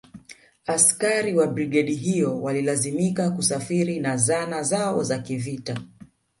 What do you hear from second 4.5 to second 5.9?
zao za kivita